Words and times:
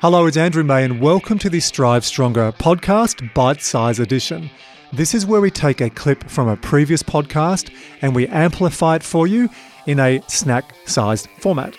Hello, 0.00 0.26
it's 0.26 0.36
Andrew 0.36 0.62
May, 0.62 0.84
and 0.84 1.00
welcome 1.00 1.38
to 1.38 1.48
the 1.48 1.58
Strive 1.58 2.04
Stronger 2.04 2.52
podcast, 2.52 3.32
bite 3.32 3.62
size 3.62 3.98
edition. 3.98 4.50
This 4.92 5.14
is 5.14 5.24
where 5.24 5.40
we 5.40 5.50
take 5.50 5.80
a 5.80 5.88
clip 5.88 6.28
from 6.28 6.48
a 6.48 6.56
previous 6.58 7.02
podcast 7.02 7.72
and 8.02 8.14
we 8.14 8.26
amplify 8.26 8.96
it 8.96 9.02
for 9.02 9.26
you 9.26 9.48
in 9.86 9.98
a 9.98 10.20
snack 10.28 10.74
sized 10.84 11.30
format. 11.38 11.76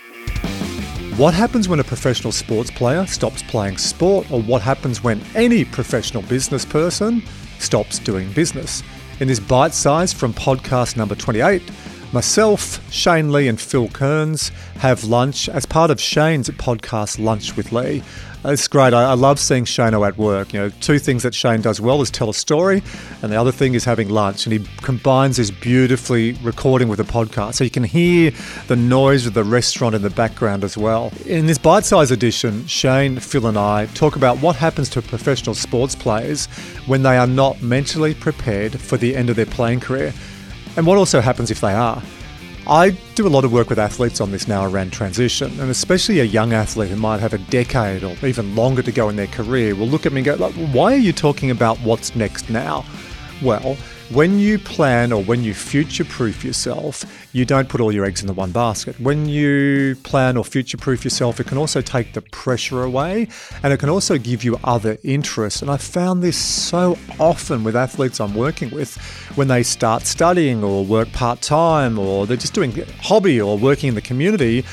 What 1.18 1.36
happens 1.36 1.70
when 1.70 1.80
a 1.80 1.84
professional 1.84 2.32
sports 2.32 2.72
player 2.72 3.06
stops 3.06 3.44
playing 3.44 3.78
sport, 3.78 4.32
or 4.32 4.42
what 4.42 4.64
happens 4.64 5.04
when 5.04 5.22
any 5.36 5.64
professional 5.64 6.24
business 6.24 6.66
person 6.66 7.22
stops 7.60 8.00
doing 8.00 8.32
business? 8.32 8.82
In 9.20 9.28
this 9.28 9.40
bite 9.40 9.76
size 9.76 10.12
from 10.12 10.34
podcast 10.34 10.98
number 10.98 11.14
28, 11.14 11.62
Myself, 12.14 12.82
Shane 12.90 13.34
Lee, 13.34 13.50
and 13.50 13.60
Phil 13.60 13.90
Kearns 13.90 14.50
have 14.78 15.04
lunch 15.04 15.50
as 15.50 15.66
part 15.66 15.92
of 15.92 16.00
Shane's 16.00 16.50
podcast 16.50 17.20
Lunch 17.20 17.58
with 17.58 17.74
Lee. 17.74 18.02
Uh, 18.46 18.52
it's 18.52 18.66
great. 18.70 18.94
I, 18.94 19.12
I 19.12 19.14
love 19.14 19.40
seeing 19.40 19.66
Shano 19.66 20.08
at 20.08 20.18
work. 20.18 20.54
You 20.54 20.62
know, 20.62 20.70
two 20.70 21.00
things 21.00 21.24
that 21.24 21.36
Shane 21.36 21.60
does 21.60 21.82
well 21.82 22.02
is 22.02 22.10
tell 22.10 22.30
a 22.30 22.34
story, 22.34 22.82
and 23.22 23.30
the 23.30 23.36
other 23.36 23.52
thing 23.52 23.74
is 23.74 23.84
having 23.84 24.08
lunch. 24.08 24.46
And 24.46 24.54
he 24.54 24.66
combines 24.84 25.36
this 25.36 25.52
beautifully 25.52 26.34
recording 26.44 26.88
with 26.88 27.02
a 27.02 27.04
podcast, 27.04 27.56
so 27.56 27.66
you 27.66 27.70
can 27.70 27.84
hear 27.84 28.32
the 28.68 28.78
noise 28.78 29.26
of 29.26 29.34
the 29.34 29.44
restaurant 29.44 29.94
in 29.94 30.02
the 30.02 30.10
background 30.10 30.64
as 30.64 30.78
well. 30.78 31.12
In 31.26 31.46
this 31.46 31.58
bite-sized 31.58 32.14
edition, 32.14 32.66
Shane, 32.68 33.20
Phil, 33.20 33.48
and 33.48 33.58
I 33.58 33.88
talk 33.88 34.16
about 34.16 34.38
what 34.38 34.56
happens 34.56 34.88
to 34.92 35.02
professional 35.02 35.56
sports 35.56 35.94
players 35.94 36.46
when 36.86 37.04
they 37.04 37.18
are 37.18 37.28
not 37.28 37.62
mentally 37.62 38.14
prepared 38.14 38.80
for 38.80 38.96
the 38.96 39.14
end 39.14 39.30
of 39.30 39.36
their 39.36 39.46
playing 39.46 39.82
career 39.82 40.14
and 40.78 40.86
what 40.86 40.98
also 40.98 41.20
happens 41.20 41.52
if 41.52 41.60
they 41.60 41.74
are. 41.74 42.02
I 42.70 42.90
do 43.16 43.26
a 43.26 43.30
lot 43.30 43.46
of 43.46 43.54
work 43.54 43.70
with 43.70 43.80
athletes 43.80 44.20
on 44.20 44.32
this 44.32 44.48
now 44.48 44.66
around 44.66 44.92
transition, 44.92 45.58
and 45.60 45.72
especially 45.72 46.20
a 46.20 46.26
young 46.26 46.54
athlete 46.54 46.90
who 46.90 46.98
might 46.98 47.22
have 47.22 47.34
a 47.34 47.38
decade 47.38 48.04
or 48.04 48.14
even 48.26 48.56
longer 48.56 48.82
to 48.84 48.92
go 48.92 49.08
in 49.08 49.16
their 49.16 49.28
career 49.28 49.74
will 49.74 49.88
look 49.88 50.06
at 50.06 50.12
me 50.12 50.20
and 50.20 50.26
go, 50.26 50.50
why 50.50 50.94
are 50.94 50.98
you 50.98 51.14
talking 51.14 51.50
about 51.50 51.78
what's 51.80 52.16
next 52.16 52.50
now? 52.50 52.86
Well, 53.42 53.78
when 54.10 54.40
you 54.40 54.58
plan 54.58 55.12
or 55.12 55.22
when 55.22 55.44
you 55.44 55.54
future 55.54 56.06
proof 56.06 56.44
yourself, 56.44 57.04
you 57.34 57.44
don't 57.44 57.68
put 57.68 57.82
all 57.82 57.92
your 57.92 58.06
eggs 58.06 58.22
in 58.22 58.28
the 58.28 58.34
one 58.34 58.52
basket. 58.52 58.98
When 59.02 59.28
you 59.28 59.98
plan 60.04 60.38
or 60.38 60.46
future 60.46 60.78
proof 60.78 61.04
yourself, 61.04 61.42
it 61.42 61.48
can 61.48 61.58
also 61.58 61.82
take 61.82 62.14
the 62.14 62.22
pressure 62.22 62.84
away 62.84 63.28
and 63.64 63.74
it 63.74 63.78
can 63.78 63.90
also 63.90 64.18
give 64.18 64.46
you 64.46 64.58
other 64.64 64.98
interests. 65.04 65.62
And 65.62 65.70
I 65.70 65.76
found 65.76 66.24
this 66.24 66.38
so 66.38 66.98
often 67.20 67.66
with 67.66 67.76
athletes 67.76 68.22
I'm 68.22 68.34
working 68.34 68.70
with 68.70 68.96
when 69.36 69.50
they 69.50 69.64
start 69.64 70.06
studying 70.06 70.64
or 70.64 70.86
work 70.86 71.12
part 71.12 71.42
time 71.42 72.00
or 72.00 72.26
they're 72.26 72.38
just 72.38 72.54
doing 72.54 72.74
hobby 73.02 73.42
or 73.42 73.58
working 73.58 73.90
in 73.90 73.96
the 73.96 74.02
community 74.02 74.64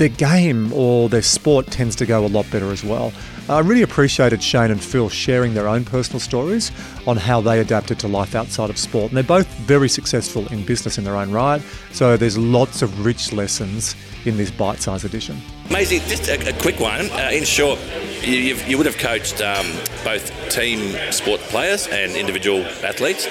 their 0.00 0.08
game 0.08 0.72
or 0.72 1.10
their 1.10 1.20
sport 1.20 1.66
tends 1.66 1.94
to 1.94 2.06
go 2.06 2.24
a 2.24 2.26
lot 2.26 2.50
better 2.50 2.72
as 2.72 2.82
well. 2.82 3.12
I 3.50 3.60
really 3.60 3.82
appreciated 3.82 4.42
Shane 4.42 4.70
and 4.70 4.82
Phil 4.82 5.10
sharing 5.10 5.52
their 5.52 5.68
own 5.68 5.84
personal 5.84 6.20
stories 6.20 6.72
on 7.06 7.18
how 7.18 7.42
they 7.42 7.60
adapted 7.60 7.98
to 8.00 8.08
life 8.08 8.34
outside 8.34 8.70
of 8.70 8.78
sport. 8.78 9.10
And 9.10 9.16
they're 9.16 9.24
both 9.24 9.46
very 9.58 9.90
successful 9.90 10.46
in 10.48 10.64
business 10.64 10.96
in 10.96 11.04
their 11.04 11.16
own 11.16 11.30
right. 11.30 11.60
So 11.92 12.16
there's 12.16 12.38
lots 12.38 12.80
of 12.80 13.04
rich 13.04 13.32
lessons 13.32 13.94
in 14.24 14.38
this 14.38 14.50
bite 14.50 14.80
sized 14.80 15.04
edition. 15.04 15.36
Amazing. 15.68 16.00
Just 16.08 16.28
a, 16.28 16.48
a 16.48 16.58
quick 16.62 16.80
one. 16.80 17.10
Uh, 17.10 17.28
in 17.30 17.44
short, 17.44 17.78
you, 18.22 18.56
you, 18.56 18.78
would 18.78 18.86
have 18.86 18.96
coached 18.96 19.42
um, 19.42 19.66
both 20.02 20.32
team 20.48 20.96
sport 21.12 21.40
players 21.42 21.88
and 21.88 22.12
individual 22.12 22.62
athletes. 22.82 23.26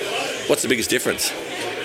What's 0.48 0.62
the 0.62 0.70
biggest 0.70 0.92
difference? 0.92 1.34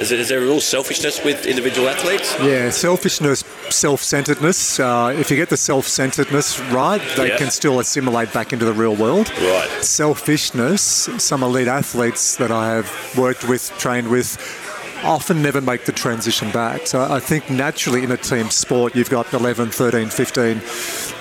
Is, 0.05 0.13
it, 0.13 0.21
is 0.21 0.29
there 0.29 0.41
a 0.41 0.43
real 0.43 0.61
selfishness 0.61 1.25
with 1.25 1.47
individual 1.47 1.89
athletes? 1.89 2.37
Yeah, 2.39 2.69
selfishness, 2.69 3.41
self 3.71 4.03
centeredness. 4.03 4.79
Uh, 4.79 5.17
if 5.19 5.31
you 5.31 5.37
get 5.39 5.49
the 5.49 5.57
self 5.57 5.87
centeredness 5.87 6.61
right, 6.61 7.01
they 7.17 7.29
yeah. 7.29 7.39
can 7.39 7.51
still 7.51 7.81
assimilate 7.81 8.31
back 8.31 8.53
into 8.53 8.67
the 8.67 8.75
real 8.75 8.95
world. 8.95 9.31
Right. 9.39 9.71
Selfishness, 9.81 10.83
some 11.17 11.43
elite 11.43 11.69
athletes 11.69 12.37
that 12.37 12.51
I 12.51 12.75
have 12.75 13.15
worked 13.17 13.49
with, 13.49 13.73
trained 13.79 14.09
with, 14.09 14.37
often 15.05 15.41
never 15.41 15.63
make 15.63 15.87
the 15.87 15.93
transition 15.93 16.51
back. 16.51 16.87
So 16.87 17.01
I 17.01 17.19
think 17.19 17.49
naturally 17.49 18.05
in 18.05 18.11
a 18.11 18.19
team 18.19 18.51
sport, 18.51 18.95
you've 18.95 19.09
got 19.09 19.33
11, 19.33 19.71
13, 19.71 20.11
15, 20.11 20.45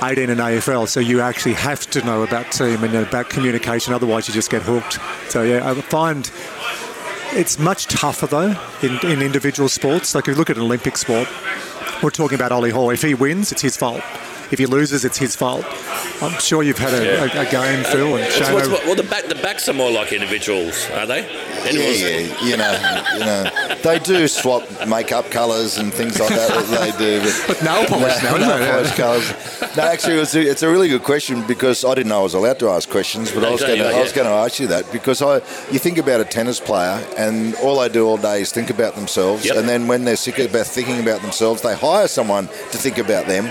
18 0.03 0.29
in 0.29 0.37
AFL. 0.39 0.89
So 0.89 0.99
you 0.99 1.21
actually 1.21 1.53
have 1.53 1.89
to 1.91 2.03
know 2.03 2.23
about 2.23 2.51
team 2.51 2.83
and 2.83 2.93
about 2.95 3.29
communication, 3.29 3.93
otherwise 3.93 4.27
you 4.27 4.33
just 4.33 4.51
get 4.51 4.61
hooked. 4.61 4.99
So 5.29 5.43
yeah, 5.43 5.69
I 5.69 5.73
find 5.81 6.29
it's 7.35 7.59
much 7.59 7.87
tougher 7.87 8.27
though 8.27 8.55
in, 8.81 8.99
in 9.11 9.21
individual 9.21 9.69
sports. 9.69 10.15
Like 10.15 10.27
if 10.27 10.33
you 10.33 10.35
look 10.35 10.49
at 10.49 10.57
an 10.57 10.63
Olympic 10.63 10.97
sport, 10.97 11.27
we're 12.01 12.09
talking 12.09 12.35
about 12.35 12.51
Ollie 12.51 12.71
Hoare. 12.71 12.93
If 12.93 13.01
he 13.01 13.13
wins, 13.13 13.51
it's 13.51 13.61
his 13.61 13.77
fault. 13.77 14.01
If 14.51 14.59
he 14.59 14.65
loses, 14.65 15.03
it's 15.03 15.17
his 15.17 15.35
fault. 15.35 15.65
I'm 16.21 16.39
sure 16.39 16.63
you've 16.63 16.77
had 16.77 16.93
a, 16.93 17.03
yeah. 17.03 17.41
a, 17.41 17.47
a 17.47 17.51
game, 17.51 17.83
Phil, 17.85 18.15
and 18.15 18.25
uh, 18.25 18.29
Shane. 18.29 18.53
Well, 18.85 18.95
the 18.95 19.03
back 19.03 19.25
the 19.25 19.35
backs 19.35 19.67
are 19.67 19.73
more 19.73 19.91
like 19.91 20.13
individuals, 20.13 20.87
are 20.91 21.07
they? 21.07 21.23
Animals? 21.65 22.01
Yeah, 22.01 22.07
yeah, 22.07 22.45
you 22.45 22.57
know, 22.57 23.03
you 23.13 23.19
know, 23.19 23.75
they 23.83 23.99
do 23.99 24.27
swap 24.27 24.63
makeup 24.87 25.29
colours 25.31 25.77
and 25.77 25.93
things 25.93 26.19
like 26.19 26.29
that. 26.29 26.49
that 26.49 26.97
they 26.97 27.19
do, 27.19 27.21
but, 27.21 27.59
but 27.59 27.63
nail 27.63 27.85
polish 27.85 28.21
no, 28.23 28.37
now, 28.37 28.57
nail 28.57 28.73
polish 28.73 28.95
colours. 28.95 29.77
No, 29.77 29.83
actually, 29.83 30.15
it's 30.19 30.35
a, 30.35 30.41
it's 30.41 30.63
a, 30.63 30.69
really 30.69 30.87
good 30.87 31.03
question 31.03 31.45
because 31.47 31.85
I 31.85 31.93
didn't 31.95 32.09
know 32.09 32.19
I 32.19 32.23
was 32.23 32.33
allowed 32.33 32.59
to 32.59 32.69
ask 32.69 32.89
questions, 32.89 33.31
but 33.31 33.43
I 33.43 33.51
was 33.51 33.61
going 33.61 33.79
to 33.79 33.85
I 33.85 34.01
was 34.01 34.11
going 34.11 34.27
to 34.27 34.33
ask 34.33 34.59
you 34.59 34.67
that 34.67 34.91
because 34.91 35.21
I 35.21 35.35
you 35.71 35.79
think 35.79 35.97
about 35.97 36.21
a 36.21 36.25
tennis 36.25 36.59
player 36.59 37.05
and 37.17 37.55
all 37.55 37.79
they 37.79 37.89
do 37.89 38.05
all 38.05 38.17
day 38.17 38.41
is 38.41 38.51
think 38.51 38.69
about 38.69 38.95
themselves, 38.95 39.45
yep. 39.45 39.57
and 39.57 39.67
then 39.67 39.87
when 39.87 40.03
they're 40.03 40.15
sick 40.15 40.39
about 40.39 40.65
thinking 40.65 40.99
about 40.99 41.21
themselves, 41.21 41.61
they 41.61 41.75
hire 41.75 42.07
someone 42.07 42.47
to 42.47 42.77
think 42.77 42.97
about 42.97 43.27
them, 43.27 43.45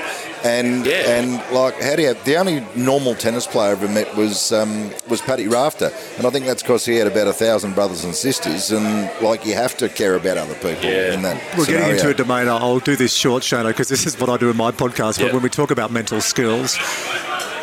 and 0.45 0.87
yeah. 0.87 1.19
and 1.19 1.55
like 1.55 1.81
how 1.81 1.97
do 1.97 2.03
you 2.03 2.09
have, 2.09 2.25
the 2.25 2.37
only 2.37 2.65
normal 2.75 3.15
tennis 3.15 3.47
player 3.47 3.71
I 3.71 3.73
ever 3.73 3.89
met 3.89 4.15
was 4.17 4.53
um, 4.53 4.91
was 5.09 5.21
Paddy 5.21 5.49
Rafter, 5.49 5.93
and 6.17 6.27
I 6.27 6.31
think 6.31 6.47
that's 6.47 6.63
because 6.63 6.85
he 6.85 6.97
had 6.97 7.07
about 7.07 7.29
a 7.29 7.33
thousand 7.33 7.75
brothers 7.75 8.05
and 8.05 8.15
sisters, 8.15 8.71
and 8.71 9.11
like 9.23 9.47
you 9.47 9.55
have 9.55 9.77
to 9.79 9.89
care 9.89 10.17
about 10.17 10.39
other 10.39 10.55
people 10.55 10.91
yeah. 10.91 11.15
in 11.15 11.23
that. 11.23 11.37
We're 11.57 11.65
scenario. 11.65 11.87
getting 11.87 11.97
into 11.97 12.11
a 12.11 12.15
domain. 12.15 12.49
I'll 12.49 12.79
do 12.79 12.97
this 12.97 13.13
short, 13.13 13.43
Shano, 13.43 13.69
because 13.69 13.89
this 13.89 14.07
is 14.07 14.19
what 14.19 14.29
I 14.29 14.37
do 14.37 14.51
in 14.51 14.57
my 14.57 14.71
podcast. 14.71 15.21
But 15.21 15.33
when 15.33 15.43
we 15.43 15.49
talk 15.49 15.71
about 15.71 15.91
mental 15.91 16.21
skills, 16.21 16.79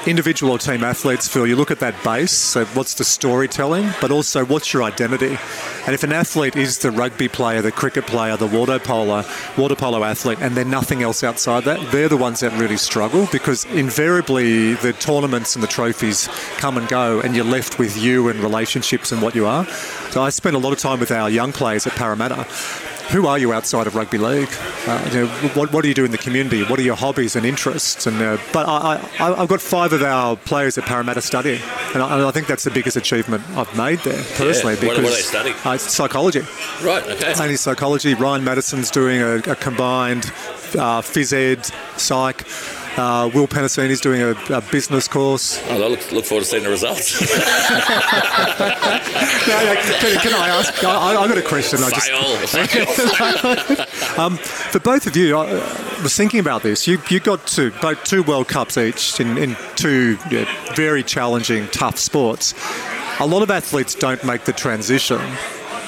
individual 0.05 0.53
or 0.53 0.59
team 0.59 0.83
athletes 0.83 1.27
feel 1.27 1.45
you 1.45 1.55
look 1.55 1.71
at 1.71 1.79
that 1.79 2.01
base, 2.03 2.31
so 2.31 2.65
what's 2.65 2.95
the 2.95 3.03
storytelling, 3.03 3.89
but 4.01 4.11
also 4.11 4.45
what's 4.45 4.73
your 4.73 4.83
identity. 4.83 5.37
And 5.85 5.93
if 5.93 6.03
an 6.03 6.11
athlete 6.11 6.55
is 6.55 6.79
the 6.79 6.91
rugby 6.91 7.27
player, 7.27 7.61
the 7.61 7.71
cricket 7.71 8.05
player, 8.07 8.37
the 8.37 8.47
water 8.47 8.79
polo, 8.79 9.23
water 9.57 9.75
polo 9.75 10.03
athlete, 10.03 10.39
and 10.41 10.55
they're 10.55 10.65
nothing 10.65 11.01
else 11.01 11.23
outside 11.23 11.63
that, 11.65 11.91
they're 11.91 12.09
the 12.09 12.17
ones 12.17 12.41
that 12.41 12.51
really 12.59 12.77
struggle 12.77 13.27
because 13.31 13.65
invariably 13.65 14.75
the 14.75 14.93
tournaments 14.93 15.55
and 15.55 15.63
the 15.63 15.67
trophies 15.67 16.27
come 16.57 16.77
and 16.77 16.87
go, 16.87 17.19
and 17.21 17.35
you're 17.35 17.45
left 17.45 17.79
with 17.79 17.97
you 17.97 18.29
and 18.29 18.39
relationships 18.39 19.11
and 19.11 19.21
what 19.21 19.35
you 19.35 19.45
are. 19.45 19.65
So 20.11 20.21
I 20.21 20.29
spend 20.29 20.55
a 20.55 20.59
lot 20.59 20.73
of 20.73 20.79
time 20.79 20.99
with 20.99 21.11
our 21.11 21.29
young 21.29 21.51
players 21.51 21.87
at 21.87 21.93
Parramatta 21.93 22.45
who 23.09 23.27
are 23.27 23.37
you 23.37 23.53
outside 23.53 23.87
of 23.87 23.95
rugby 23.95 24.17
league? 24.17 24.49
Uh, 24.87 25.09
you 25.11 25.19
know, 25.19 25.27
what, 25.55 25.71
what 25.73 25.81
do 25.81 25.87
you 25.87 25.93
do 25.93 26.05
in 26.05 26.11
the 26.11 26.17
community? 26.17 26.63
What 26.63 26.79
are 26.79 26.83
your 26.83 26.95
hobbies 26.95 27.35
and 27.35 27.45
interests? 27.45 28.05
And 28.07 28.21
uh, 28.21 28.37
but 28.53 28.67
I, 28.67 28.95
I, 29.19 29.35
have 29.35 29.49
got 29.49 29.61
five 29.61 29.93
of 29.93 30.03
our 30.03 30.35
players 30.35 30.77
at 30.77 30.85
Parramatta 30.85 31.21
studying, 31.21 31.61
and 31.93 32.03
I, 32.03 32.15
and 32.15 32.25
I, 32.25 32.31
think 32.31 32.47
that's 32.47 32.63
the 32.63 32.71
biggest 32.71 32.97
achievement 32.97 33.43
I've 33.51 33.75
made 33.75 33.99
there 33.99 34.23
personally. 34.35 34.75
Yeah. 34.75 34.81
Because 34.81 34.97
what, 34.97 35.05
are 35.05 35.15
they 35.15 35.21
studying? 35.21 35.55
Uh, 35.63 35.77
psychology. 35.77 36.41
Right. 36.83 37.03
Okay. 37.03 37.33
Only 37.39 37.55
psychology. 37.55 38.13
Ryan 38.13 38.43
Matterson's 38.43 38.91
doing 38.91 39.21
a, 39.21 39.37
a 39.37 39.55
combined 39.55 40.25
uh, 40.75 41.01
phys 41.01 41.33
ed, 41.33 41.65
psych. 41.99 42.45
Uh, 42.99 43.31
Will 43.33 43.47
is 43.47 44.01
doing 44.01 44.21
a, 44.21 44.31
a, 44.53 44.59
business 44.59 45.07
course. 45.07 45.63
Oh, 45.67 45.75
I 45.75 45.87
look, 45.87 46.11
look, 46.11 46.25
forward 46.25 46.43
to 46.43 46.49
seeing 46.49 46.63
the 46.63 46.69
results. 46.69 47.21
no, 47.21 47.27
can, 50.01 50.19
can, 50.19 50.33
I 50.33 50.49
ask? 50.49 50.83
I, 50.83 51.13
have 51.13 51.29
got 51.29 51.37
a 51.37 51.41
question. 51.41 51.79
I 51.81 51.91
just, 51.91 52.11
um, 54.19 54.35
for 54.35 54.79
both 54.81 55.07
of 55.07 55.15
you, 55.15 55.37
I 55.37 55.53
was 56.03 56.13
thinking 56.13 56.41
about 56.41 56.61
this. 56.61 56.89
You, 56.89 57.01
you 57.09 57.21
got 57.21 57.47
two, 57.47 57.71
both 57.81 58.03
two 58.03 58.21
World 58.21 58.49
Cups 58.49 58.77
each 58.77 59.17
in, 59.21 59.37
in 59.37 59.55
two 59.77 60.17
very 60.75 61.01
challenging, 61.01 61.67
tough 61.67 61.97
sports. 61.97 62.53
A 63.21 63.25
lot 63.25 63.43
of 63.43 63.49
athletes 63.49 63.95
don't 63.95 64.25
make 64.25 64.43
the 64.43 64.51
transition 64.51 65.21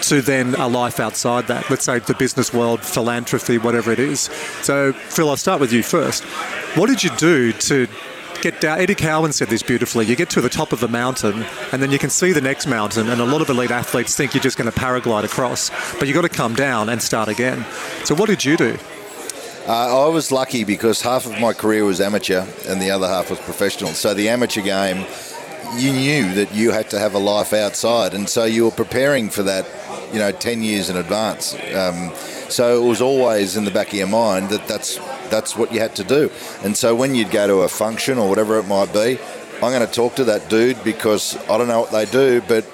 to 0.03 0.21
then 0.21 0.56
a 0.56 0.68
life 0.68 1.00
outside 1.00 1.48
that. 1.48 1.69
Let's 1.69 1.86
say 1.86 2.00
the 2.00 2.13
business 2.13 2.53
world, 2.53 2.81
philanthropy, 2.81 3.57
whatever 3.57 3.92
it 3.92 4.00
is. 4.00 4.21
So, 4.62 4.94
Phil, 4.94 5.30
I'll 5.30 5.38
start 5.38 5.59
with 5.59 5.71
you 5.74 5.83
first. 5.83 6.24
What 6.75 6.88
did 6.88 7.03
you 7.03 7.09
do 7.18 7.51
to 7.53 7.88
get 8.42 8.62
down? 8.62 8.80
Eddie 8.80 8.95
Cowan 8.95 9.33
said 9.33 9.50
this 9.50 9.63
beautifully. 9.63 10.06
You 10.06 10.15
get 10.15 10.30
to 10.31 10.42
the 10.42 10.50
top 10.50 10.71
of 10.71 10.80
the 10.80 10.88
mountain, 10.88 11.45
and 11.71 11.81
then 11.81 11.92
you 11.92 12.00
can 12.00 12.09
see 12.09 12.31
the 12.31 12.42
next 12.42 12.68
mountain. 12.68 13.09
And 13.09 13.21
a 13.21 13.25
lot 13.25 13.42
of 13.42 13.50
elite 13.50 13.71
athletes 13.71 14.15
think 14.15 14.33
you're 14.33 14.44
just 14.44 14.57
going 14.57 14.71
to 14.71 14.77
paraglide 14.77 15.24
across, 15.24 15.69
but 16.00 16.07
you've 16.07 16.15
got 16.15 16.21
to 16.21 16.30
come 16.30 16.56
down 16.56 16.89
and 16.89 17.01
start 17.01 17.30
again. 17.30 17.65
So, 18.04 18.15
what 18.15 18.27
did 18.27 18.44
you 18.44 18.57
do? 18.57 18.77
Uh, 19.68 20.06
I 20.06 20.09
was 20.09 20.31
lucky 20.31 20.63
because 20.63 21.04
half 21.04 21.27
of 21.27 21.39
my 21.39 21.54
career 21.54 21.86
was 21.86 22.01
amateur 22.01 22.47
and 22.68 22.81
the 22.81 22.89
other 22.89 23.07
half 23.07 23.30
was 23.30 23.38
professional. 23.39 23.92
So 23.92 24.15
the 24.15 24.27
amateur 24.27 24.62
game, 24.62 25.06
you 25.75 25.94
knew 25.94 26.33
that 26.33 26.51
you 26.54 26.71
had 26.71 26.89
to 26.89 27.00
have 27.00 27.13
a 27.13 27.19
life 27.19 27.54
outside, 27.54 28.15
and 28.15 28.27
so 28.27 28.44
you 28.45 28.65
were 28.65 28.71
preparing 28.71 29.30
for 29.30 29.44
that 29.44 29.68
you 30.12 30.19
know, 30.19 30.31
10 30.31 30.62
years 30.62 30.90
in 30.90 30.98
advance. 30.98 31.54
Um, 31.74 32.12
so 32.50 32.84
it 32.84 32.88
was 32.88 33.02
always 33.02 33.56
in 33.56 33.66
the 33.66 33.72
back 33.72 33.88
of 33.88 33.94
your 33.94 34.08
mind 34.08 34.50
that 34.50 34.68
that's 34.68 34.98
that's 35.30 35.56
what 35.56 35.74
you 35.74 35.80
had 35.80 35.96
to 35.96 36.04
do. 36.04 36.30
And 36.63 36.75
so 36.75 36.94
when 36.94 37.16
you'd 37.16 37.31
go 37.31 37.48
to 37.48 37.62
a 37.62 37.69
function 37.69 38.18
or 38.18 38.28
whatever 38.28 38.60
it 38.60 38.68
might 38.68 38.92
be, 38.92 39.18
I'm 39.56 39.72
going 39.72 39.86
to 39.86 39.94
talk 39.94 40.16
to 40.16 40.24
that 40.25 40.50
dude 40.50 40.84
because 40.84 41.38
I 41.48 41.58
don't 41.58 41.68
know 41.68 41.80
what 41.80 41.92
they 41.92 42.06
do, 42.06 42.42
but 42.48 42.66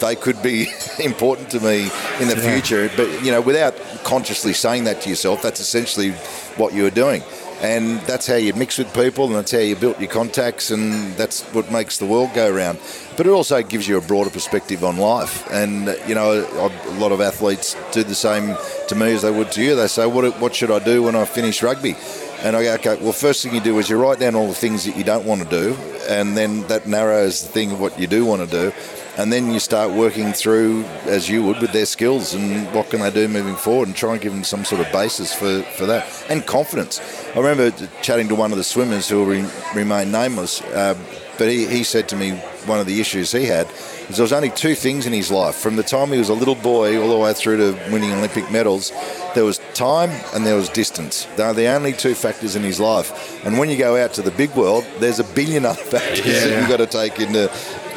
they 0.00 0.16
could 0.16 0.42
be 0.42 0.68
important 0.98 1.50
to 1.50 1.60
me 1.60 1.82
in 2.18 2.28
the 2.28 2.36
yeah. 2.36 2.52
future. 2.52 2.90
But 2.96 3.22
you 3.22 3.30
know, 3.30 3.40
without 3.40 3.76
consciously 4.04 4.52
saying 4.52 4.84
that 4.84 5.02
to 5.02 5.10
yourself, 5.10 5.42
that's 5.42 5.60
essentially 5.60 6.12
what 6.56 6.72
you 6.74 6.82
were 6.82 6.90
doing. 6.90 7.22
And 7.60 8.00
that's 8.00 8.26
how 8.26 8.36
you 8.36 8.54
mix 8.54 8.78
with 8.78 8.92
people, 8.94 9.26
and 9.26 9.34
that's 9.34 9.52
how 9.52 9.58
you 9.58 9.76
built 9.76 10.00
your 10.00 10.08
contacts, 10.08 10.70
and 10.70 11.12
that's 11.16 11.42
what 11.52 11.70
makes 11.70 11.98
the 11.98 12.06
world 12.06 12.30
go 12.34 12.50
round. 12.50 12.78
But 13.18 13.26
it 13.26 13.30
also 13.30 13.62
gives 13.62 13.86
you 13.86 13.98
a 13.98 14.00
broader 14.00 14.30
perspective 14.30 14.82
on 14.82 14.96
life. 14.96 15.46
And 15.50 15.94
you 16.08 16.14
know, 16.14 16.46
a 16.54 16.92
lot 16.98 17.12
of 17.12 17.20
athletes 17.20 17.76
do 17.92 18.02
the 18.02 18.14
same 18.14 18.56
to 18.88 18.94
me 18.94 19.12
as 19.12 19.22
they 19.22 19.30
would 19.30 19.52
to 19.52 19.62
you. 19.62 19.76
They 19.76 19.88
say, 19.88 20.06
"What, 20.06 20.40
what 20.40 20.54
should 20.54 20.70
I 20.70 20.78
do 20.78 21.02
when 21.02 21.14
I 21.14 21.26
finish 21.26 21.62
rugby?" 21.62 21.96
And 22.42 22.56
I 22.56 22.62
go, 22.62 22.74
okay, 22.74 23.02
well, 23.02 23.12
first 23.12 23.42
thing 23.42 23.54
you 23.54 23.60
do 23.60 23.78
is 23.78 23.90
you 23.90 24.00
write 24.00 24.18
down 24.18 24.34
all 24.34 24.48
the 24.48 24.54
things 24.54 24.86
that 24.86 24.96
you 24.96 25.04
don't 25.04 25.26
want 25.26 25.42
to 25.42 25.48
do, 25.48 25.76
and 26.08 26.34
then 26.34 26.66
that 26.68 26.86
narrows 26.86 27.42
the 27.42 27.48
thing 27.48 27.70
of 27.70 27.80
what 27.80 28.00
you 28.00 28.06
do 28.06 28.24
want 28.24 28.40
to 28.40 28.46
do. 28.46 28.72
And 29.20 29.30
then 29.30 29.52
you 29.52 29.60
start 29.60 29.90
working 29.90 30.32
through, 30.32 30.84
as 31.04 31.28
you 31.28 31.44
would, 31.44 31.60
with 31.60 31.72
their 31.72 31.84
skills 31.84 32.32
and 32.32 32.66
what 32.74 32.88
can 32.88 33.00
they 33.00 33.10
do 33.10 33.28
moving 33.28 33.54
forward 33.54 33.88
and 33.88 33.94
try 33.94 34.12
and 34.12 34.20
give 34.20 34.32
them 34.32 34.44
some 34.44 34.64
sort 34.64 34.80
of 34.80 34.90
basis 34.92 35.34
for, 35.34 35.62
for 35.62 35.84
that. 35.84 36.24
And 36.30 36.46
confidence. 36.46 37.00
I 37.34 37.38
remember 37.38 37.70
chatting 38.00 38.28
to 38.28 38.34
one 38.34 38.50
of 38.50 38.56
the 38.56 38.64
swimmers 38.64 39.10
who 39.10 39.18
will 39.18 39.26
re- 39.26 39.50
remain 39.74 40.10
nameless, 40.10 40.62
uh, 40.62 40.96
but 41.36 41.48
he, 41.48 41.66
he 41.66 41.84
said 41.84 42.08
to 42.08 42.16
me 42.16 42.32
one 42.64 42.80
of 42.80 42.86
the 42.86 42.98
issues 42.98 43.30
he 43.32 43.44
had 43.44 43.66
is 44.08 44.16
there 44.16 44.24
was 44.24 44.32
only 44.32 44.50
two 44.50 44.74
things 44.74 45.06
in 45.06 45.12
his 45.12 45.30
life. 45.30 45.54
From 45.54 45.76
the 45.76 45.82
time 45.82 46.08
he 46.12 46.18
was 46.18 46.30
a 46.30 46.34
little 46.34 46.54
boy 46.54 47.00
all 47.00 47.10
the 47.10 47.16
way 47.16 47.32
through 47.34 47.58
to 47.58 47.92
winning 47.92 48.12
Olympic 48.12 48.50
medals, 48.50 48.90
there 49.34 49.44
was 49.44 49.60
time 49.74 50.10
and 50.34 50.46
there 50.46 50.56
was 50.56 50.68
distance. 50.68 51.26
They're 51.36 51.54
the 51.54 51.68
only 51.68 51.92
two 51.92 52.14
factors 52.14 52.56
in 52.56 52.62
his 52.62 52.80
life. 52.80 53.44
And 53.44 53.58
when 53.58 53.70
you 53.70 53.76
go 53.76 54.02
out 54.02 54.14
to 54.14 54.22
the 54.22 54.30
big 54.32 54.54
world, 54.54 54.84
there's 54.98 55.20
a 55.20 55.24
billion 55.24 55.64
other 55.64 55.82
factors 55.82 56.26
yeah. 56.26 56.46
that 56.46 56.60
you've 56.60 56.68
got 56.68 56.78
to 56.78 56.86
take 56.86 57.20
into 57.20 57.50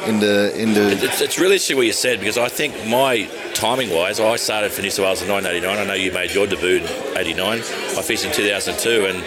into 0.06 0.60
into. 0.60 0.88
It's, 0.90 1.20
it's 1.20 1.38
really 1.38 1.54
interesting 1.54 1.76
what 1.76 1.86
you 1.86 1.92
said 1.92 2.20
because 2.20 2.38
I 2.38 2.48
think 2.48 2.74
my 2.86 3.28
timing 3.54 3.90
wise, 3.90 4.20
I 4.20 4.36
started 4.36 4.72
for 4.72 4.82
New 4.82 4.90
South 4.90 5.04
Wales 5.04 5.22
in 5.22 5.28
1989. 5.28 5.78
I 5.78 5.84
know 5.86 5.94
you 5.94 6.12
made 6.12 6.32
your 6.32 6.46
debut 6.46 6.78
in 6.78 7.16
89. 7.16 7.58
I 7.58 7.62
finished 8.02 8.24
in 8.24 8.32
2002, 8.32 9.06
and 9.06 9.24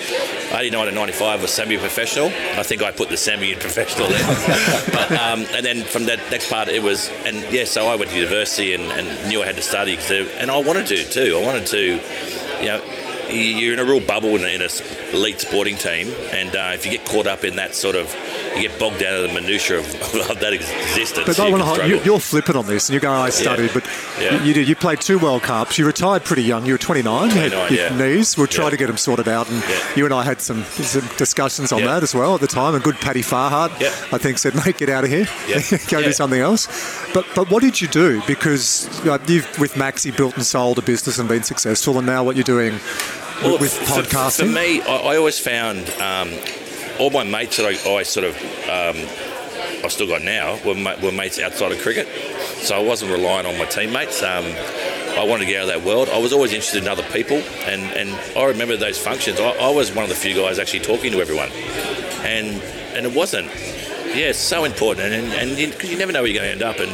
89 0.54 0.88
and 0.88 0.96
95 0.96 1.42
was 1.42 1.52
semi-professional. 1.52 2.28
I 2.28 2.64
think 2.64 2.82
I 2.82 2.92
put 2.92 3.10
the 3.10 3.18
semi 3.18 3.54
in 3.54 3.60
professional 3.60 4.08
then. 4.08 4.86
but, 4.92 5.12
um, 5.12 5.46
and 5.56 5.66
then 5.66 5.84
from 5.84 6.06
that 6.06 6.20
next 6.32 6.50
part, 6.50 6.68
it 6.68 6.84
was, 6.84 7.10
and 7.26 7.38
yeah, 7.52 7.66
so 7.66 7.88
I 7.88 7.96
went 7.96 8.12
to 8.12 8.18
university 8.18 8.74
and, 8.74 8.84
and 8.84 9.30
knew 9.30 9.42
I 9.42 9.46
had 9.46 9.56
to 9.56 9.62
study, 9.62 9.98
and 10.38 10.52
I 10.52 10.58
wanted 10.58 10.88
to 10.88 11.04
too. 11.10 11.38
I 11.42 11.46
wanted 11.46 11.66
to, 11.68 12.02
you 12.62 12.66
know, 12.66 12.82
you're 13.30 13.74
in 13.74 13.80
a 13.80 13.86
real 13.86 14.00
bubble 14.00 14.36
in, 14.36 14.44
in 14.44 14.62
an 14.62 14.70
elite 15.14 15.40
sporting 15.42 15.76
team, 15.76 16.14
and 16.32 16.56
uh, 16.56 16.72
if 16.74 16.86
you 16.86 16.92
get 16.92 17.06
caught 17.06 17.28
up 17.28 17.44
in 17.44 17.56
that 17.58 17.76
sort 17.76 17.96
of 17.96 18.14
you 18.62 18.68
get 18.68 18.80
bogged 18.80 19.00
down 19.00 19.26
in 19.26 19.34
the 19.34 19.42
minutiae 19.42 19.80
of, 19.80 19.86
of 20.30 20.40
that 20.40 20.54
existence. 20.54 21.26
But 21.26 21.40
I 21.40 21.50
want 21.50 21.82
to, 21.82 22.02
you, 22.04 22.14
are 22.14 22.20
flippant 22.20 22.58
on 22.58 22.66
this, 22.66 22.90
and 22.90 22.94
you're 22.94 23.02
going, 23.02 23.20
I 23.20 23.30
studied, 23.30 23.68
yeah. 23.68 23.74
but 23.74 23.90
yeah. 24.20 24.44
you 24.44 24.54
did. 24.54 24.68
You 24.68 24.76
played 24.76 25.02
two 25.02 25.20
World 25.20 25.44
Cups. 25.44 25.78
You 25.78 25.86
retired 25.86 26.24
pretty 26.24 26.44
young. 26.44 26.66
You 26.66 26.74
were 26.74 26.78
29. 26.78 27.30
29 27.30 27.46
you 27.46 27.52
had 27.52 27.72
yeah. 27.72 27.98
knees. 27.98 28.38
We'll 28.38 28.48
try 28.48 28.70
to 28.70 28.78
get 28.78 28.88
them 28.88 28.98
sorted 28.98 29.28
out, 29.28 29.50
and 29.50 29.64
you 29.96 30.06
and 30.06 30.14
I 30.14 30.24
had 30.24 30.42
some, 30.42 30.64
some 30.64 31.08
discussions 31.18 31.72
on 31.72 31.84
that 31.84 32.04
as 32.04 32.14
well 32.14 32.36
at 32.36 32.42
the 32.42 32.48
time. 32.48 32.76
And 32.76 32.84
good 32.84 32.96
Paddy 32.96 33.22
Farhart, 33.22 33.72
I 34.14 34.18
think, 34.18 34.38
said, 34.38 34.56
"Mate, 34.56 34.78
get 34.78 34.90
out 34.90 35.04
of 35.04 35.10
here, 35.10 35.28
go 35.90 36.02
do 36.02 36.12
something 36.12 36.40
else." 36.40 36.68
But 37.14 37.26
but 37.36 37.50
what 37.50 37.62
did 37.62 37.80
you 37.82 37.88
do? 37.88 38.22
Because 38.28 38.90
you 39.00 39.06
know, 39.06 39.20
you've 39.28 39.60
with 39.60 39.74
Maxi 39.74 40.16
built 40.16 40.36
and 40.36 40.46
sold 40.46 40.78
a 40.80 40.82
business 40.82 41.20
and 41.20 41.30
been 41.30 41.44
successful, 41.44 41.98
and 41.98 42.08
now 42.08 42.24
what 42.24 42.36
you're 42.36 42.44
doing 42.44 42.74
well, 43.44 43.58
with 43.60 43.74
podcasting. 43.86 44.38
For, 44.38 44.46
for 44.46 44.52
me, 44.52 44.82
I, 44.82 44.96
I 44.98 45.18
always 45.18 45.40
found. 45.40 45.90
Um, 46.02 46.32
all 47.00 47.10
my 47.10 47.24
mates 47.24 47.58
that 47.58 47.66
I, 47.66 47.96
I 47.96 48.04
sort 48.04 48.26
of 48.26 48.36
um, 48.70 48.98
I've 49.84 49.92
still 49.92 50.08
got 50.08 50.24
now 50.24 50.58
were, 50.66 50.76
were 51.02 51.12
mates 51.12 51.40
outside 51.40 51.72
of 51.72 51.80
cricket, 51.80 52.08
so 52.62 52.76
I 52.76 52.84
wasn't 52.84 53.12
relying 53.12 53.46
on 53.46 53.58
my 53.58 53.66
teammates. 53.66 54.22
Um, 54.24 54.46
I 55.18 55.24
wanted 55.24 55.46
to 55.46 55.52
get 55.52 55.62
out 55.62 55.70
of 55.70 55.84
that 55.84 55.88
world. 55.88 56.10
I 56.10 56.20
was 56.20 56.32
always 56.32 56.52
interested 56.52 56.84
in 56.84 56.90
other 56.90 57.04
people, 57.04 57.38
and, 57.66 57.82
and 57.94 58.38
I 58.38 58.46
remember 58.46 58.78
those 58.78 58.98
functions. 58.98 59.40
I, 59.40 59.50
I 59.50 59.70
was 59.72 59.92
one 59.92 60.04
of 60.04 60.10
the 60.10 60.16
few 60.16 60.36
guys 60.36 60.60
actually 60.60 60.82
talking 60.82 61.12
to 61.12 61.22
everyone, 61.22 61.50
and 62.24 62.62
and 62.94 63.06
it 63.06 63.14
wasn't 63.14 63.52
yeah, 64.16 64.30
it's 64.30 64.40
so 64.40 64.64
important, 64.64 65.14
and 65.14 65.34
and 65.34 65.56
because 65.56 65.90
you, 65.90 65.92
you, 65.92 65.98
never 65.98 66.12
know 66.12 66.22
where 66.22 66.32
you're 66.32 66.42
going 66.42 66.58
to 66.58 66.66
end 66.66 66.76
up, 66.76 66.80
and 66.80 66.92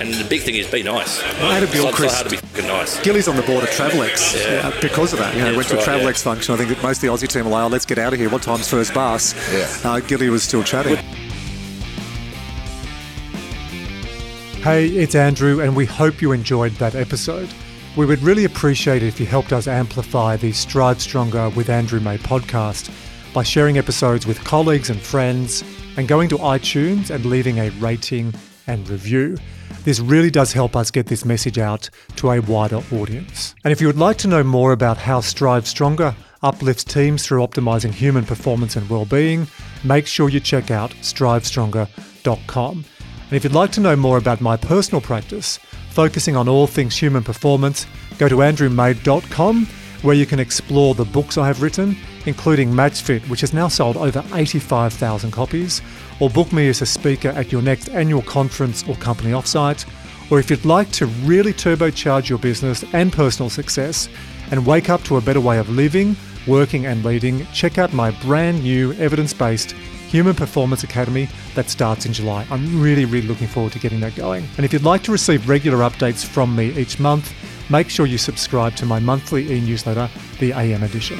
and 0.00 0.14
the 0.14 0.28
big 0.28 0.42
thing 0.42 0.54
is 0.54 0.70
be 0.70 0.82
nice. 0.82 1.22
I 1.22 1.54
had 1.54 1.62
a 1.62 1.66
Bill 1.66 1.88
it's 1.88 1.96
Chris. 1.96 2.14
hard 2.14 2.30
to 2.30 2.42
be 2.42 2.62
nice. 2.62 3.00
Gilly's 3.00 3.28
on 3.28 3.36
the 3.36 3.42
board 3.42 3.64
of 3.64 3.70
Travelex 3.70 4.44
yeah. 4.44 4.68
uh, 4.68 4.80
because 4.80 5.12
of 5.12 5.18
that. 5.18 5.34
You 5.34 5.42
know, 5.42 5.50
yeah, 5.50 5.56
went 5.56 5.68
to 5.68 5.78
a 5.78 5.82
Travelex 5.82 6.04
yeah. 6.04 6.32
function. 6.32 6.54
I 6.54 6.58
think 6.58 6.70
that 6.70 6.82
most 6.82 6.96
of 6.98 7.02
the 7.02 7.08
Aussie 7.08 7.28
team 7.28 7.44
were 7.44 7.50
like, 7.50 7.64
oh, 7.64 7.68
let's 7.68 7.86
get 7.86 7.98
out 7.98 8.12
of 8.12 8.18
here. 8.18 8.30
What 8.30 8.42
time's 8.42 8.68
first 8.68 8.94
bus? 8.94 9.34
Yeah. 9.52 9.90
Uh, 9.90 10.00
Gilly 10.00 10.30
was 10.30 10.42
still 10.42 10.62
chatting. 10.62 10.96
Hey, 14.62 14.88
it's 14.88 15.14
Andrew, 15.14 15.60
and 15.60 15.76
we 15.76 15.86
hope 15.86 16.20
you 16.20 16.32
enjoyed 16.32 16.72
that 16.72 16.94
episode. 16.94 17.48
We 17.96 18.06
would 18.06 18.22
really 18.22 18.44
appreciate 18.44 19.02
it 19.02 19.06
if 19.06 19.18
you 19.20 19.26
helped 19.26 19.52
us 19.52 19.66
amplify 19.66 20.36
the 20.36 20.52
Strive 20.52 21.00
Stronger 21.00 21.48
with 21.50 21.68
Andrew 21.68 22.00
May 22.00 22.18
podcast 22.18 22.90
by 23.32 23.42
sharing 23.42 23.78
episodes 23.78 24.26
with 24.26 24.42
colleagues 24.44 24.90
and 24.90 25.00
friends 25.00 25.62
and 25.98 26.06
going 26.06 26.28
to 26.28 26.38
iTunes 26.38 27.10
and 27.10 27.26
leaving 27.26 27.58
a 27.58 27.70
rating 27.70 28.32
and 28.68 28.88
review. 28.88 29.36
This 29.82 29.98
really 29.98 30.30
does 30.30 30.52
help 30.52 30.76
us 30.76 30.92
get 30.92 31.06
this 31.06 31.24
message 31.24 31.58
out 31.58 31.90
to 32.16 32.30
a 32.30 32.40
wider 32.40 32.80
audience. 32.92 33.56
And 33.64 33.72
if 33.72 33.80
you 33.80 33.88
would 33.88 33.98
like 33.98 34.16
to 34.18 34.28
know 34.28 34.44
more 34.44 34.70
about 34.70 34.96
how 34.96 35.20
Strive 35.20 35.66
Stronger 35.66 36.14
uplifts 36.40 36.84
teams 36.84 37.26
through 37.26 37.44
optimizing 37.44 37.90
human 37.90 38.24
performance 38.24 38.76
and 38.76 38.88
well-being, 38.88 39.48
make 39.82 40.06
sure 40.06 40.28
you 40.28 40.38
check 40.38 40.70
out 40.70 40.92
strivestronger.com. 41.02 42.84
And 43.30 43.32
if 43.32 43.42
you'd 43.42 43.52
like 43.52 43.72
to 43.72 43.80
know 43.80 43.96
more 43.96 44.18
about 44.18 44.40
my 44.40 44.56
personal 44.56 45.00
practice, 45.00 45.58
focusing 45.90 46.36
on 46.36 46.48
all 46.48 46.68
things 46.68 46.96
human 46.96 47.24
performance, 47.24 47.86
go 48.18 48.28
to 48.28 48.36
andrewmay.com 48.36 49.66
where 50.02 50.14
you 50.14 50.26
can 50.26 50.38
explore 50.38 50.94
the 50.94 51.04
books 51.04 51.38
I 51.38 51.46
have 51.46 51.62
written 51.62 51.96
including 52.28 52.70
MatchFit, 52.70 53.26
which 53.28 53.40
has 53.40 53.52
now 53.52 53.68
sold 53.68 53.96
over 53.96 54.22
85,000 54.34 55.30
copies, 55.30 55.80
or 56.20 56.30
book 56.30 56.52
me 56.52 56.68
as 56.68 56.82
a 56.82 56.86
speaker 56.86 57.28
at 57.30 57.50
your 57.50 57.62
next 57.62 57.88
annual 57.88 58.22
conference 58.22 58.86
or 58.86 58.94
company 58.96 59.32
offsite. 59.32 59.86
Or 60.30 60.38
if 60.38 60.50
you'd 60.50 60.66
like 60.66 60.90
to 60.92 61.06
really 61.06 61.54
turbocharge 61.54 62.28
your 62.28 62.38
business 62.38 62.84
and 62.92 63.12
personal 63.12 63.48
success 63.48 64.08
and 64.50 64.66
wake 64.66 64.90
up 64.90 65.02
to 65.04 65.16
a 65.16 65.20
better 65.22 65.40
way 65.40 65.58
of 65.58 65.70
living, 65.70 66.16
working, 66.46 66.86
and 66.86 67.02
leading, 67.02 67.46
check 67.46 67.78
out 67.78 67.94
my 67.94 68.10
brand 68.22 68.62
new 68.62 68.92
evidence 68.94 69.32
based 69.32 69.72
Human 70.08 70.34
Performance 70.34 70.84
Academy 70.84 71.28
that 71.54 71.68
starts 71.68 72.06
in 72.06 72.12
July. 72.12 72.46
I'm 72.50 72.80
really, 72.80 73.04
really 73.04 73.26
looking 73.26 73.46
forward 73.46 73.72
to 73.72 73.78
getting 73.78 74.00
that 74.00 74.14
going. 74.16 74.46
And 74.56 74.64
if 74.64 74.72
you'd 74.72 74.82
like 74.82 75.02
to 75.04 75.12
receive 75.12 75.48
regular 75.48 75.78
updates 75.78 76.24
from 76.24 76.54
me 76.54 76.78
each 76.78 76.98
month, 76.98 77.34
make 77.70 77.88
sure 77.88 78.06
you 78.06 78.18
subscribe 78.18 78.74
to 78.76 78.86
my 78.86 78.98
monthly 79.00 79.52
e 79.52 79.60
newsletter, 79.60 80.08
the 80.38 80.52
AM 80.52 80.82
Edition. 80.82 81.18